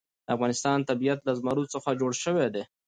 د 0.25 0.27
افغانستان 0.35 0.79
طبیعت 0.89 1.19
له 1.23 1.31
زمرد 1.39 1.67
څخه 1.75 1.89
جوړ 1.99 2.11
شوی 2.23 2.47
دی. 2.53 2.63